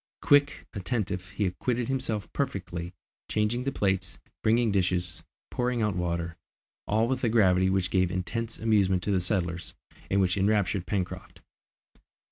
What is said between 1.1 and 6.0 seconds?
he acquitted himself perfectly, changing the plates, bringing dishes, pouring out